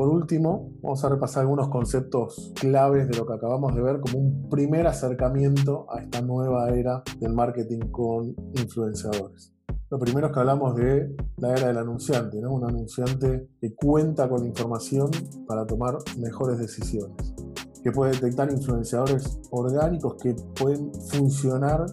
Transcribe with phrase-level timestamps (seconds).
[0.00, 4.18] Por último, vamos a repasar algunos conceptos claves de lo que acabamos de ver como
[4.18, 9.52] un primer acercamiento a esta nueva era del marketing con influenciadores.
[9.90, 12.50] Lo primero es que hablamos de la era del anunciante, ¿no?
[12.54, 15.10] un anunciante que cuenta con información
[15.46, 17.34] para tomar mejores decisiones,
[17.82, 21.84] que puede detectar influenciadores orgánicos que pueden funcionar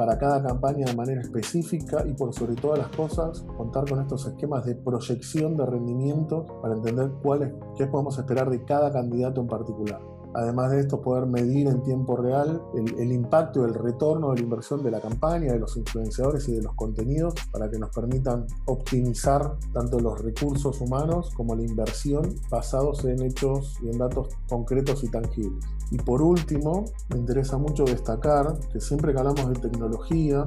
[0.00, 4.26] para cada campaña de manera específica y por sobre todas las cosas contar con estos
[4.26, 9.46] esquemas de proyección de rendimiento para entender cuál qué podemos esperar de cada candidato en
[9.46, 10.00] particular.
[10.34, 14.42] Además de esto, poder medir en tiempo real el, impacto y el retorno de la
[14.42, 18.46] inversión de la campaña, de los influenciadores y de los contenidos para que nos permitan
[18.66, 25.02] optimizar tanto los recursos humanos como la inversión basados en hechos y en datos concretos
[25.04, 25.64] y tangibles.
[25.90, 30.46] Y por último, me interesa mucho destacar que siempre que hablamos de tecnología,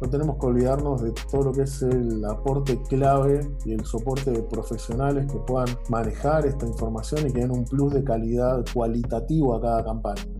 [0.00, 4.30] no tenemos que olvidarnos de todo lo que es el aporte clave y el soporte
[4.30, 9.54] de profesionales que puedan manejar esta información y que den un plus de calidad cualitativo
[9.54, 10.39] a cada campaña.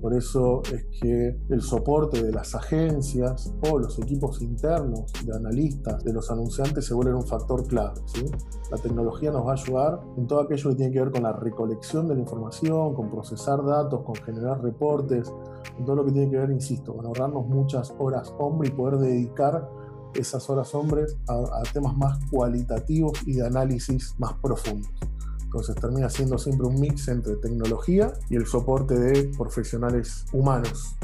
[0.00, 6.04] Por eso es que el soporte de las agencias o los equipos internos de analistas,
[6.04, 8.00] de los anunciantes, se vuelven un factor clave.
[8.70, 11.32] La tecnología nos va a ayudar en todo aquello que tiene que ver con la
[11.32, 15.32] recolección de la información, con procesar datos, con generar reportes,
[15.78, 18.98] en todo lo que tiene que ver, insisto, con ahorrarnos muchas horas hombre y poder
[18.98, 19.68] dedicar
[20.14, 24.90] esas horas hombres a temas más cualitativos y de análisis más profundos.
[25.48, 30.94] Entonces termina siendo siempre un mix entre tecnología y el soporte de profesionales humanos.